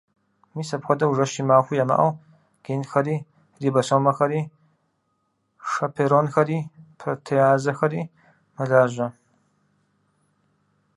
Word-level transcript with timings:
Мис 0.55 0.69
апхуэдэу 0.75 1.15
жэщи 1.17 1.41
махуи 1.49 1.81
ямыӏэу 1.83 2.11
генхэри, 2.63 3.15
рибосомэхэри, 3.61 4.41
шэперонхэри, 5.69 6.57
протеазэхэри 6.99 8.01
мэлажьэ. 8.55 9.07